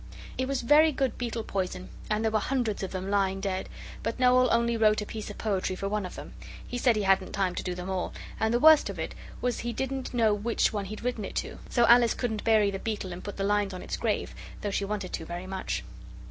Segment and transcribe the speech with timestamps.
[0.35, 3.69] It was very good beetle poison, and there were hundreds of them lying dead
[4.01, 6.33] but Noel only wrote a piece of poetry for one of them.
[6.67, 9.59] He said he hadn't time to do them all, and the worst of it was
[9.59, 13.13] he didn't know which one he'd written it to so Alice couldn't bury the beetle
[13.13, 15.83] and put the lines on its grave, though she wanted to very much.